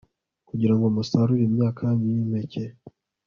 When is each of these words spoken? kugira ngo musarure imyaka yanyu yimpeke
kugira 0.49 0.73
ngo 0.75 0.85
musarure 0.95 1.43
imyaka 1.49 1.79
yanyu 1.87 2.07
yimpeke 2.15 2.63